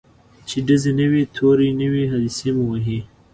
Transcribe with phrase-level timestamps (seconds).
[0.47, 2.99] چي ډزي نه وي توری نه وي حادثې مو وهي